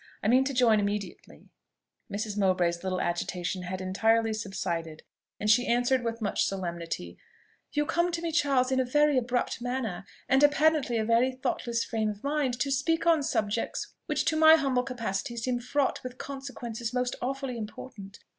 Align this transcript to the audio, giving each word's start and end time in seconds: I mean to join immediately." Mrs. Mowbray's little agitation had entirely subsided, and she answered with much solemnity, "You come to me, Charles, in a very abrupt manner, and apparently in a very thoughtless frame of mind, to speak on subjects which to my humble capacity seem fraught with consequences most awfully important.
I 0.23 0.27
mean 0.27 0.43
to 0.45 0.53
join 0.55 0.79
immediately." 0.79 1.49
Mrs. 2.11 2.35
Mowbray's 2.35 2.83
little 2.83 2.99
agitation 2.99 3.61
had 3.61 3.81
entirely 3.81 4.33
subsided, 4.33 5.03
and 5.39 5.47
she 5.47 5.67
answered 5.67 6.03
with 6.03 6.23
much 6.23 6.43
solemnity, 6.43 7.19
"You 7.73 7.85
come 7.85 8.11
to 8.13 8.21
me, 8.23 8.31
Charles, 8.31 8.71
in 8.71 8.79
a 8.79 8.83
very 8.83 9.15
abrupt 9.15 9.61
manner, 9.61 10.07
and 10.27 10.41
apparently 10.41 10.95
in 10.95 11.03
a 11.03 11.05
very 11.05 11.31
thoughtless 11.31 11.83
frame 11.83 12.09
of 12.09 12.23
mind, 12.23 12.59
to 12.61 12.71
speak 12.71 13.05
on 13.05 13.21
subjects 13.21 13.93
which 14.07 14.25
to 14.25 14.35
my 14.35 14.55
humble 14.55 14.81
capacity 14.81 15.37
seem 15.37 15.59
fraught 15.59 16.01
with 16.03 16.17
consequences 16.17 16.95
most 16.95 17.15
awfully 17.21 17.55
important. 17.55 18.17